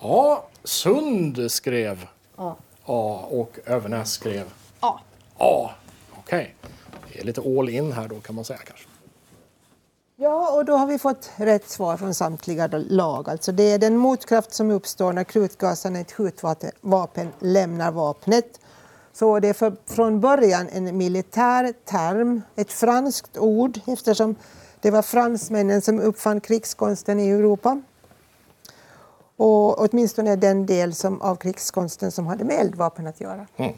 [0.00, 2.54] Ja, Sund skrev A.
[2.84, 4.44] A och Övernäs skrev
[4.80, 5.00] A.
[5.38, 5.70] A.
[6.18, 6.54] Okej,
[7.12, 8.88] det är lite all in här då kan man säga kanske.
[10.16, 13.30] Ja, och då har vi fått rätt svar från samtliga lag.
[13.30, 18.60] Alltså det är den motkraft som uppstår när krutgaserna i ett skjutvapen lämnar vapnet.
[19.18, 24.34] Så det är för, från början en militär term, ett franskt ord eftersom
[24.80, 27.82] det var fransmännen som uppfann krigskonsten i Europa.
[29.36, 33.46] Och åtminstone den del som, av krigskonsten som hade med eldvapen att göra.
[33.56, 33.72] Mm.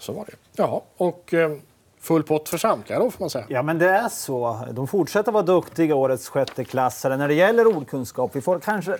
[0.00, 0.36] Så var det.
[0.52, 0.80] Jaha.
[0.96, 1.56] och eh,
[2.00, 3.44] full pott för samtliga då får man säga.
[3.48, 4.58] Ja, men det är så.
[4.72, 7.16] De fortsätter vara duktiga, årets sjätteklassare.
[7.16, 8.96] När det gäller ordkunskap, vi får kanske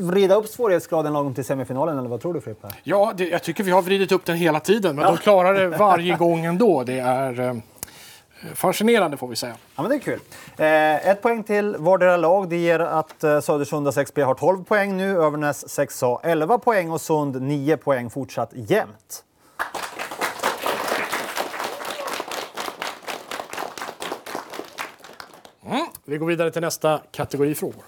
[0.00, 2.68] vrida upp svårighetsgraden lagom till semifinalen, eller vad tror du Frippe?
[2.82, 5.68] Ja, det, jag tycker vi har vridit upp den hela tiden, men de klarar det
[5.68, 6.82] varje gång ändå.
[6.84, 7.54] Det är eh,
[8.54, 9.54] fascinerande får vi säga.
[9.76, 10.20] Ja, men det är kul.
[10.56, 12.48] Eh, ett poäng till vardera lag.
[12.48, 17.00] Det ger att eh, Södersunda 6B har 12 poäng nu, Övernäs 6A 11 poäng och
[17.00, 19.24] Sund 9 poäng fortsatt jämnt.
[26.04, 27.84] Vi går vidare till nästa kategori frågor.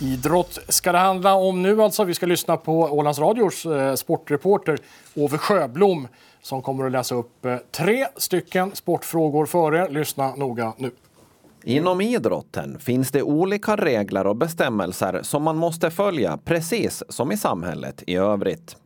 [0.00, 2.04] Idrott ska det handla om nu alltså.
[2.04, 4.78] Vi ska lyssna på Ålands Radios eh, sportreporter
[5.14, 6.08] Ove Sjöblom
[6.42, 9.88] som kommer att läsa upp eh, tre stycken sportfrågor för er.
[9.88, 10.90] Lyssna noga nu.
[11.64, 17.36] Inom idrotten finns det olika regler och bestämmelser som man måste följa precis som i
[17.36, 18.76] samhället i övrigt.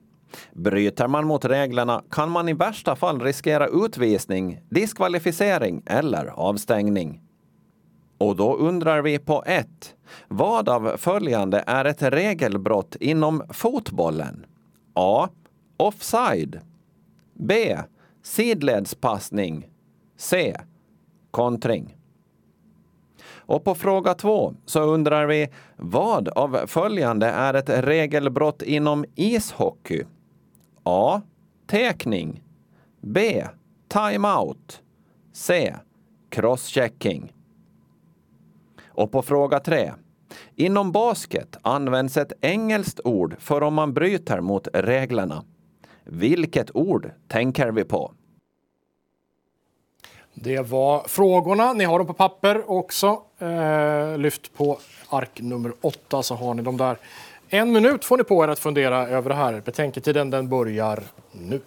[0.53, 7.23] Bryter man mot reglerna kan man i värsta fall riskera utvisning, diskvalificering eller avstängning.
[8.19, 9.95] Och då undrar vi på ett.
[10.29, 14.47] Vad av följande är ett regelbrott inom fotbollen?
[14.95, 15.29] A.
[15.77, 16.61] Offside.
[17.35, 17.79] B.
[18.23, 19.69] Sidledspassning.
[20.17, 20.57] C.
[21.31, 21.97] Kontring.
[23.49, 30.05] Och på fråga två så undrar vi vad av följande är ett regelbrott inom ishockey?
[30.91, 31.23] A.
[31.67, 32.43] Tekning.
[33.01, 33.47] B.
[33.89, 34.83] Timeout.
[35.33, 35.75] C.
[36.31, 37.33] Crosschecking.
[38.87, 39.93] Och på fråga 3.
[40.57, 45.45] Inom basket används ett engelskt ord för om man bryter mot reglerna.
[46.05, 48.13] Vilket ord tänker vi på?
[50.35, 51.73] Det var frågorna.
[51.73, 53.23] Ni har dem på papper också.
[53.39, 56.99] Eh, lyft på ark nummer åtta så har ni dem där.
[57.51, 59.63] En minut får ni på er att fundera över det här.
[59.65, 61.61] Betänketiden den börjar nu.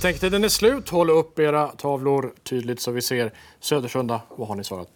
[0.00, 0.88] Betänketiden är slut.
[0.88, 3.32] Håll upp era tavlor tydligt så vi ser.
[3.60, 4.88] Södersunda, vad har ni svarat?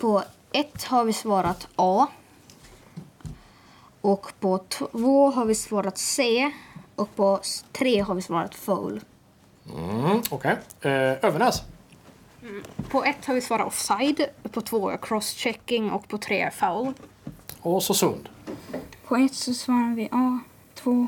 [0.00, 2.06] På ett har vi svarat A.
[4.00, 6.50] Och på två har vi svarat C.
[6.96, 9.00] Och på s- tre har vi svarat foul.
[9.76, 10.56] Mm, Okej.
[10.80, 10.90] Eh,
[11.24, 11.62] Övernäs?
[12.90, 16.94] På ett har vi svarat offside, på två är crosschecking och på tre är foul.
[17.60, 18.28] Och så Sund.
[19.06, 20.38] På ett så svarar vi A,
[20.74, 21.06] två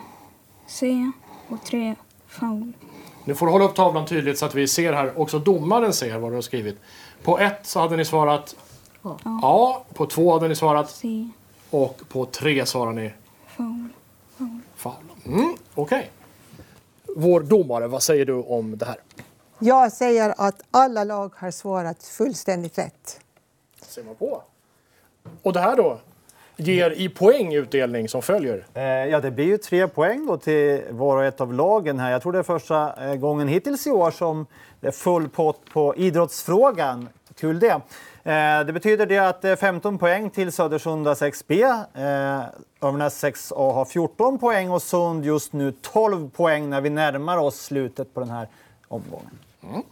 [0.66, 1.10] C
[1.48, 1.94] och tre
[2.26, 2.72] foul.
[3.26, 5.20] Nu får du hålla upp tavlan tydligt så att vi ser här.
[5.20, 6.76] Också domaren ser vad du har skrivit.
[7.22, 8.56] På ett så hade ni svarat
[9.42, 9.76] A.
[9.94, 11.28] På två hade ni svarat C.
[11.70, 13.12] Och på tre svarar ni
[13.56, 13.88] Foul.
[14.76, 14.92] foul.
[15.26, 16.10] Mm, Okej.
[17.16, 18.96] Vår domare, vad säger du om det här?
[19.58, 23.20] Jag säger att alla lag har svarat fullständigt rätt.
[23.82, 24.42] Ser man på.
[25.42, 26.00] Och det här då
[26.56, 28.66] ger i poängutdelning som följer.
[28.74, 32.10] Eh, ja, det blir ju tre poäng då till var och ett av lagen här.
[32.10, 34.46] Jag tror det är första eh, gången hittills i år som
[34.80, 37.08] det är full pott på idrottsfrågan.
[37.40, 37.80] Kul det.
[38.30, 41.64] Eh, det betyder det att det är 15 poäng till Södersunda 6B.
[41.94, 42.44] Eh,
[42.80, 47.60] Övernäs 6A har 14 poäng och Sund just nu 12 poäng när vi närmar oss
[47.60, 48.48] slutet på den här
[48.88, 49.38] omgången.
[49.62, 49.82] Mm,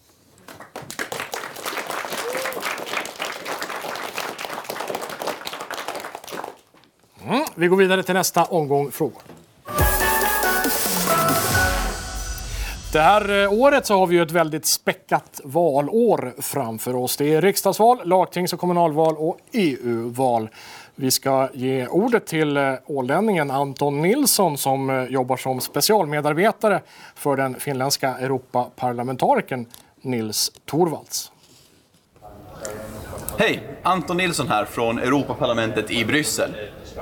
[7.26, 9.22] Mm, vi går vidare till nästa omgång frågor.
[12.92, 17.16] Det här eh, året så har vi ju ett väldigt späckat valår framför oss.
[17.16, 20.48] Det är riksdagsval, lagtings och kommunalval och EU-val.
[20.94, 26.82] Vi ska ge ordet till eh, ålänningen Anton Nilsson som eh, jobbar som specialmedarbetare
[27.14, 29.66] för den finländska Europaparlamentarikern
[30.00, 31.32] Nils Torvalds.
[33.38, 33.62] Hej!
[33.82, 36.50] Anton Nilsson här från Europaparlamentet i Bryssel.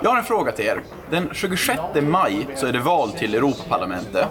[0.00, 0.82] Jag har en fråga till er.
[1.10, 4.28] Den 26 maj så är det val till Europaparlamentet.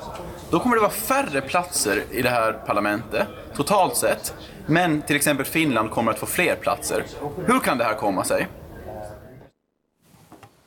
[0.49, 4.33] Då kommer det vara färre platser i det här parlamentet, totalt sett.
[4.65, 7.03] Men till exempel Finland kommer att få fler platser.
[7.45, 8.47] Hur kan det här komma sig?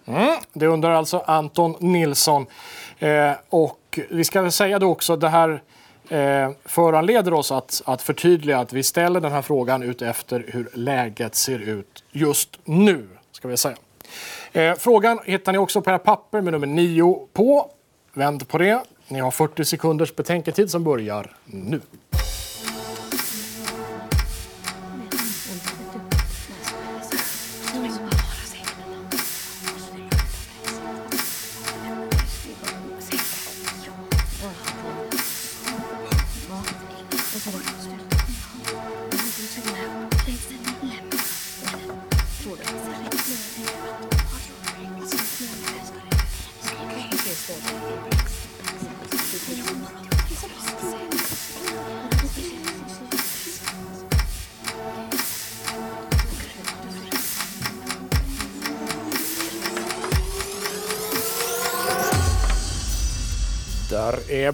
[0.06, 2.46] Mm, det undrar alltså Anton Nilsson.
[2.98, 5.62] Eh, och vi ska väl säga då också det här
[6.08, 11.34] eh, föranleder oss att, att förtydliga att vi ställer den här frågan utefter hur läget
[11.34, 13.08] ser ut just nu.
[13.32, 13.76] Ska vi säga.
[14.54, 17.70] Eh, frågan hittar ni också på era papper med nummer 9 på.
[18.12, 18.82] Vänd på det.
[19.08, 21.80] Ni har 40 sekunders betänketid som börjar nu.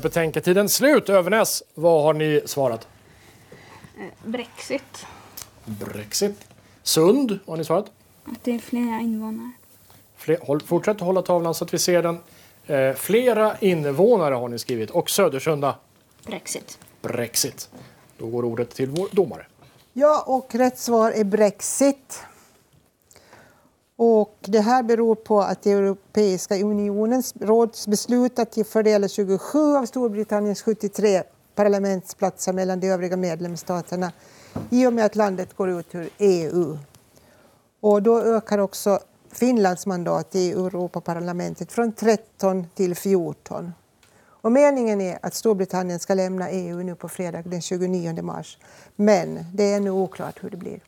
[0.01, 1.09] Betänketiden slut.
[1.09, 2.89] Övernäs, vad har ni svarat?
[4.25, 5.07] Brexit.
[5.65, 6.49] Brexit.
[6.83, 7.91] Sund, vad har ni svarat?
[8.25, 9.51] Att det är flera invånare.
[10.17, 12.19] Fler, håll, fortsätt att hålla tavlan så att vi ser den.
[12.67, 14.91] Eh, flera invånare har ni skrivit.
[14.91, 15.77] Och Södersunda,
[16.27, 16.79] Brexit.
[17.03, 17.69] Brexit.
[18.19, 19.47] Då går ordet till vår domare.
[19.93, 22.23] Ja, och rätt svar är Brexit.
[24.03, 31.23] Och det här beror på att Europeiska unionens rådsbeslut att fördela 27 av Storbritanniens 73
[31.55, 34.13] parlamentsplatser mellan de övriga medlemsstaterna
[34.71, 36.79] i och med att landet går ut ur EU.
[37.81, 39.01] Och då ökar också
[39.33, 43.73] Finlands mandat i Europaparlamentet från 13 till 14.
[44.23, 48.59] Och meningen är att Storbritannien ska lämna EU nu på fredag den 29 mars.
[48.97, 50.81] Men det är ännu oklart hur det blir.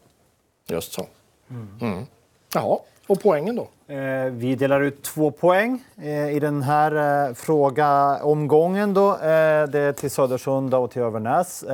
[0.69, 1.07] Just så.
[1.51, 2.07] Mm.
[2.55, 3.94] Jaha, och poängen då?
[3.94, 8.94] Eh, vi delar ut två poäng eh, i den här eh, fråga-omgången.
[8.94, 9.16] Då.
[9.20, 11.64] Det är till Södersunda och till Övernäs.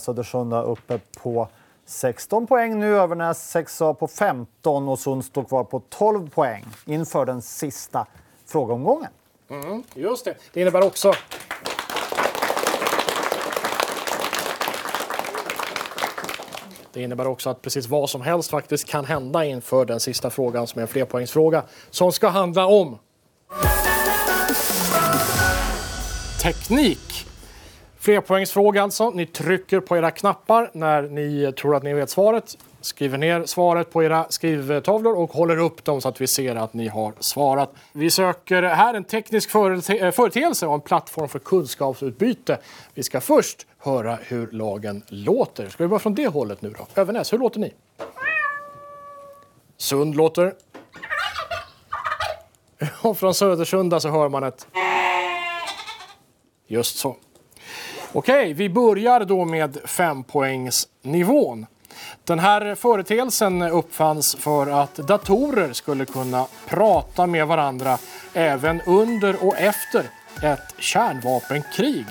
[0.00, 1.48] Södersunda uppe på
[1.86, 7.26] 16 poäng nu, Övernäs 6 på 15 och Sund står kvar på 12 poäng inför
[7.26, 8.06] den sista
[8.46, 9.10] frågeomgången.
[9.50, 10.34] Mm, just det.
[10.52, 11.12] Det innebär också...
[16.98, 20.66] Det innebär också att precis vad som helst faktiskt kan hända inför den sista frågan
[20.66, 22.98] som är en flerpoängsfråga som ska handla om
[26.42, 27.26] teknik.
[27.98, 29.10] Flerpoängsfråga alltså.
[29.10, 32.58] Ni trycker på era knappar när ni tror att ni vet svaret.
[32.80, 36.74] Skriver ner svaret på era skrivtavlor och håller upp dem så att vi ser att
[36.74, 37.72] ni har svarat.
[37.92, 42.58] Vi söker här en teknisk förete- eh, företeelse och en plattform för kunskapsutbyte.
[42.94, 45.68] Vi ska först höra hur lagen låter.
[45.68, 47.00] Ska vi börja från det hållet nu då?
[47.00, 47.72] Övernäs, hur låter ni?
[49.76, 50.54] Sund låter.
[53.02, 54.66] Och från Södersunda så hör man ett...
[56.66, 57.16] Just så.
[58.12, 61.66] Okej, vi börjar då med fempoängsnivån.
[62.24, 67.98] Den här företeelsen uppfanns för att datorer skulle kunna prata med varandra
[68.34, 70.04] även under och efter
[70.42, 72.06] ett kärnvapenkrig.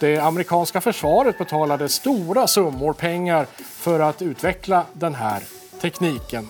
[0.00, 5.42] Det amerikanska försvaret betalade stora summor pengar för att utveckla den här
[5.80, 6.48] tekniken.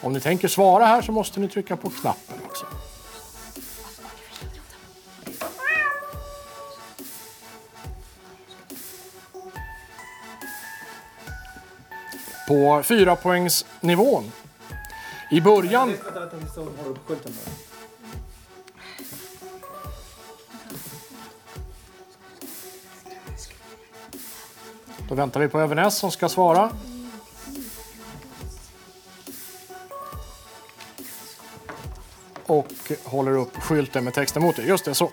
[0.00, 2.66] Om ni tänker svara här så måste ni trycka på knappen också.
[12.48, 14.32] På fyrapoängsnivån...
[15.30, 15.94] I början...
[25.10, 26.70] Då väntar vi på Övernäs som ska svara.
[32.46, 32.66] Och
[33.04, 34.62] håller upp skylten med texten mot det.
[34.62, 35.10] Just det, så.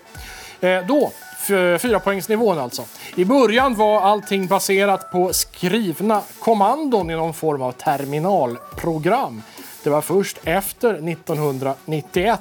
[0.60, 1.10] Eh, då,
[1.48, 2.84] f- fyra poängsnivån alltså.
[3.16, 9.42] I början var allting baserat på skrivna kommandon i någon form av terminalprogram.
[9.82, 12.40] Det var först efter 1991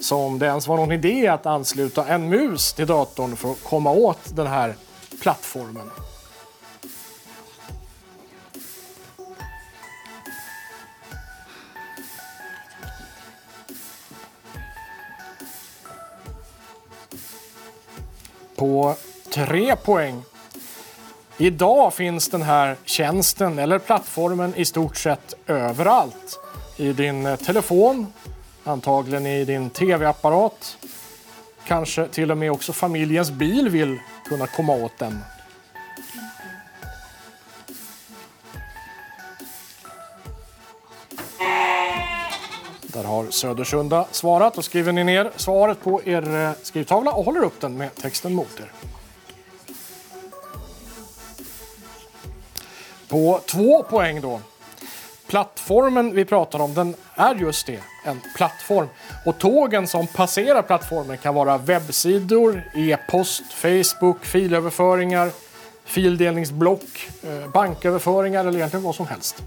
[0.00, 3.90] som det ens var någon idé att ansluta en mus till datorn för att komma
[3.90, 4.74] åt den här
[5.22, 5.90] plattformen.
[18.56, 18.94] På
[19.30, 20.22] 3 poäng.
[21.38, 26.38] Idag finns den här tjänsten eller plattformen i stort sett överallt.
[26.76, 28.12] I din eh, telefon,
[28.64, 30.78] antagligen i din tv-apparat.
[31.66, 33.98] Kanske till och med också familjens bil vill
[34.28, 35.18] kunna komma åt den.
[43.26, 44.54] Har Södersunda svarat.
[44.54, 48.34] Då skriver ni ner svaret på er eh, skrivtavla och håller upp den med texten
[48.34, 48.72] mot er.
[53.08, 54.40] På två poäng då.
[55.26, 58.88] Plattformen vi pratar om, den är just det, en plattform.
[59.26, 65.30] Och tågen som passerar plattformen kan vara webbsidor, e-post, Facebook, filöverföringar,
[65.84, 69.42] fildelningsblock, eh, banköverföringar eller egentligen vad som helst.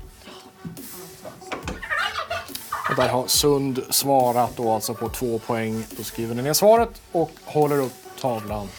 [2.99, 5.83] Där har Sund svarat då alltså på två poäng.
[5.97, 8.69] Då skriver ni ner svaret och håller upp tavlan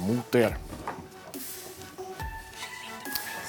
[0.00, 0.56] mot er.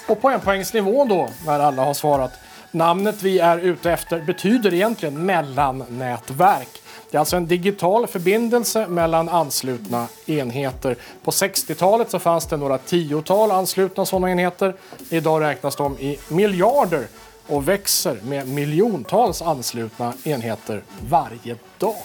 [0.08, 2.32] Och på enpoängsnivån då, när alla har svarat.
[2.72, 6.82] Namnet vi är ute efter betyder egentligen mellannätverk.
[7.12, 10.96] Det är alltså en digital förbindelse mellan anslutna enheter.
[11.24, 14.74] På 60-talet så fanns det några tiotal anslutna sådana enheter.
[15.10, 17.08] Idag räknas de i miljarder
[17.50, 21.96] och växer med miljontals anslutna enheter varje dag.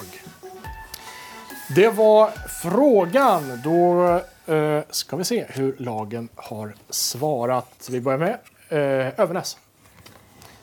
[1.76, 2.30] Det var
[2.62, 3.60] frågan.
[3.64, 4.04] Då
[4.54, 7.88] eh, ska vi se hur lagen har svarat.
[7.90, 8.38] Vi börjar med
[8.68, 9.58] eh, Övernäs.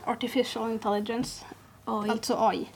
[0.06, 1.46] Artificial intelligence.
[1.86, 2.68] Alltså AI.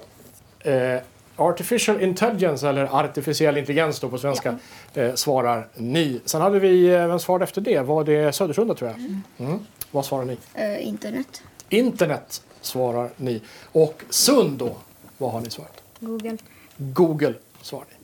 [0.59, 1.01] Eh,
[1.35, 4.57] artificial intelligence, eller artificiell intelligens då på svenska,
[4.93, 6.21] eh, svarar ni.
[6.25, 7.81] Sen hade vi, eh, vem svarade efter det?
[7.81, 8.99] Var det Södersunda tror jag?
[9.47, 9.65] Mm.
[9.91, 10.37] Vad svarar ni?
[10.53, 11.43] Eh, internet.
[11.69, 13.41] Internet svarar ni.
[13.71, 14.75] Och Sund då,
[15.17, 15.81] vad har ni svarat?
[15.99, 16.37] Google.
[16.77, 17.95] Google svarar ni.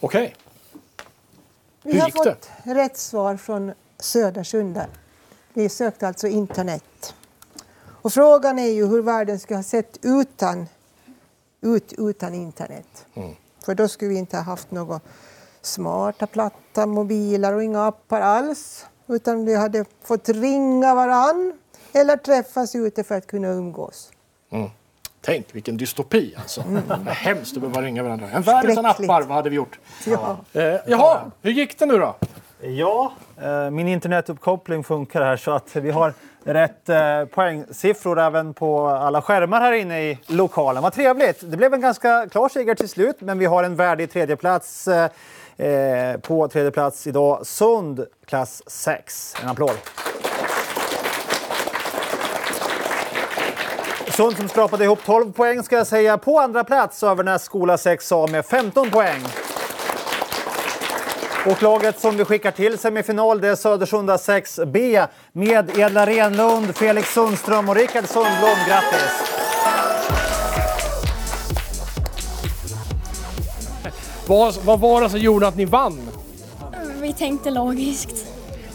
[0.00, 0.34] Okej.
[1.82, 2.30] Vi Hur har gick det?
[2.34, 4.86] fått rätt svar från Södersunda.
[5.52, 7.14] Vi sökte alltså internet.
[7.86, 10.66] Och frågan är ju hur världen skulle ha sett utan,
[11.60, 13.06] ut utan internet.
[13.14, 13.34] Mm.
[13.64, 15.00] För då skulle vi inte ha haft några
[15.62, 18.86] smarta platta mobiler och inga appar alls.
[19.06, 21.58] Utan vi hade fått ringa varann
[21.94, 24.10] eller träffas ute för att kunna umgås.
[24.50, 24.70] Mm.
[25.20, 26.64] Tänk vilken dystopi alltså.
[26.86, 28.30] Vad hemskt att behöva ringa varandra.
[28.30, 29.78] En värld utan appar, vad hade vi gjort?
[30.06, 30.36] Ja.
[30.52, 32.16] Eh, jaha, hur gick det nu då?
[32.60, 36.14] Ja, eh, min internetuppkoppling funkar här så att vi har
[36.44, 40.82] rätt eh, poängsiffror även på alla skärmar här inne i lokalen.
[40.82, 41.50] Vad trevligt!
[41.50, 44.88] Det blev en ganska klar seger till slut, men vi har en värdig tredje plats
[44.88, 45.10] eh,
[45.56, 47.46] eh, på tredje plats idag.
[47.46, 49.34] Sund, klass 6.
[49.42, 49.76] En applåd.
[54.16, 56.18] Sund som skrapade ihop 12 poäng ska jag säga.
[56.18, 59.20] På andra plats Övernäs skola 6A med 15 poäng.
[61.46, 67.14] Och laget som vi skickar till semifinal det är Södersunda 6B med Edla Renlund, Felix
[67.14, 68.56] Sundström och Rickard Sundblom.
[68.68, 69.34] Grattis!
[74.26, 76.10] Vad, vad var det som gjorde att ni vann?
[77.00, 78.26] Vi tänkte logiskt.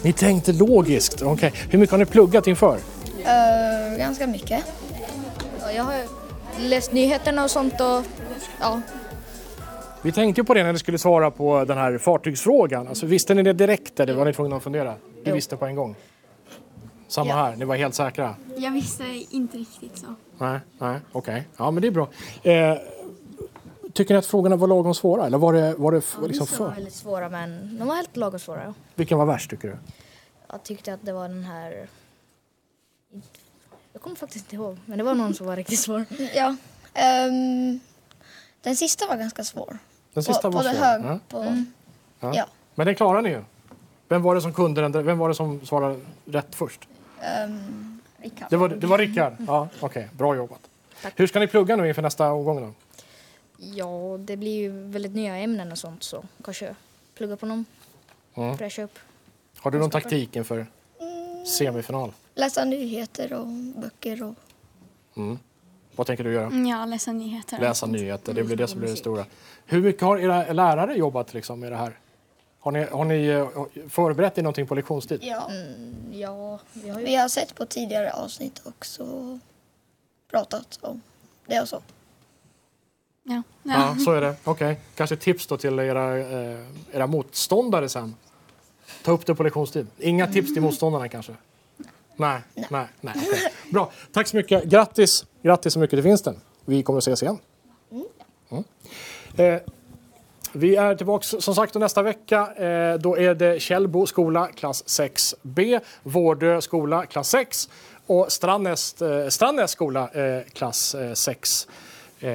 [0.02, 1.22] Ni tänkte logiskt.
[1.22, 1.54] Okej.
[1.70, 2.76] Hur mycket har ni pluggat inför?
[2.76, 4.64] Uh, ganska mycket.
[5.70, 6.04] Ja, jag har
[6.60, 8.04] läst nyheterna och sånt och
[8.60, 8.82] ja.
[10.02, 12.88] Vi tänkte ju på det när ni skulle svara på den här fartygsfrågan.
[12.88, 14.92] Alltså, visste ni det direkt eller var ni tvungna att fundera?
[14.92, 15.34] Ni Jo.
[15.36, 15.96] visste på en gång?
[17.08, 17.36] Samma Ja.
[17.36, 18.36] här, ni var helt säkra?
[18.58, 20.06] Jag visste inte riktigt så.
[20.38, 21.48] Nej, nej, okej.
[21.58, 22.08] Ja, men det är bra.
[22.44, 22.78] Eh,
[23.94, 26.64] tycker ni att frågorna var lagom svåra eller var det, var det f- liksom Vissa
[26.64, 26.76] var för?
[26.76, 28.74] väldigt svåra men de var helt lagom svåra.
[28.96, 29.78] Vilken var värst tycker du?
[30.52, 31.88] Jag tyckte att det var den här...
[33.94, 36.06] Jag kommer faktiskt inte ihåg, men det var någon som var riktigt svår.
[36.36, 36.56] Ja.
[36.94, 37.80] ehm,
[38.62, 39.78] den sista var ganska svår.
[40.14, 40.86] Den sista på, var på svår.
[40.86, 41.20] hög, Ja.
[41.30, 41.64] på,
[42.20, 42.36] Ja.
[42.36, 42.46] Ja.
[42.76, 43.44] Men den klarade ni ju.
[44.08, 45.06] Vem var det som kunde den?
[45.06, 46.88] Vem var det som svarade rätt först?
[47.22, 48.48] ehm, Rickard.
[48.50, 49.34] Det var, det var Rickard?
[49.48, 50.10] Ja, okej.
[50.14, 50.60] Bra jobbat.
[51.16, 52.74] Hur ska ni plugga nu inför nästa omgång då?
[53.58, 56.76] Ja, det blir ju väldigt nya ämnen och sånt så kanske
[57.18, 57.66] plugga på någon,
[58.36, 58.58] Mm.
[58.58, 59.00] fräscha upp.
[59.60, 60.68] Har du någon taktik inför
[61.58, 62.12] semifinal?
[62.40, 63.48] Läsa nyheter och
[63.82, 64.36] böcker och...
[65.16, 65.40] Mm.
[65.96, 66.46] Vad tänker du göra?
[66.46, 67.60] Mm, Ja, läsa nyheter.
[67.60, 69.26] Läsa nyheter, det blir det som blir det stora.
[69.66, 72.00] Hur mycket har era lärare jobbat liksom med det här?
[72.60, 73.48] Har ni, har ni eh,
[73.90, 75.20] förberett er någonting på lektionstid?
[75.24, 75.50] Ja.
[75.50, 77.06] Mm, ja, vi har ju...
[77.06, 79.06] Vi har sett på tidigare avsnitt också
[80.32, 81.02] pratat om
[81.46, 81.82] det och så.
[83.24, 83.44] Ja.
[83.64, 84.36] Ja, så är det.
[84.44, 84.80] Okej.
[84.96, 86.60] Kanske tips då till era, eh,
[86.92, 88.16] era motståndare sen.
[89.04, 89.88] Ta upp det på lektionstid.
[89.98, 91.34] Inga tips till motståndarna kanske?
[92.20, 93.14] Nej, nej, nej.
[93.18, 93.54] okej.
[93.70, 93.92] Bra.
[94.12, 94.64] Tack så mycket.
[94.64, 96.36] Grattis, grattis så mycket till vinsten.
[96.66, 97.38] Vi kommer att ses igen.
[98.52, 98.64] Mm.
[99.36, 99.62] Eh,
[100.54, 102.54] vi är tillbaka som sagt nästa vecka.
[102.56, 107.70] Eh, då är det Källbo skola klass 6B, Vårdö skola klass 6
[108.08, 111.68] och Strandnäs, eh, Strandnäs skola eh, klass eh, 6.
[112.20, 112.30] Eh,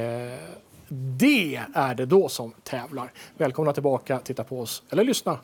[0.89, 3.13] det är det då som tävlar.
[3.37, 5.39] Välkomna tillbaka, titta på oss eller lyssna